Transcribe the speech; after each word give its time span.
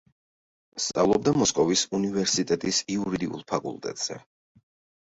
სწავლობდა 0.85 1.33
მოსკოვის 1.41 1.83
უნივერსიტეტის 1.99 2.81
იურიდიულ 2.97 3.47
ფაკულტეტზე. 3.55 4.21